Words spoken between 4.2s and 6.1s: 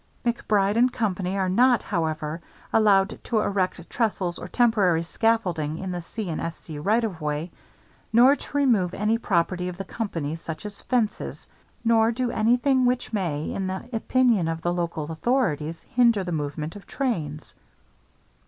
or temporary scaffolding in the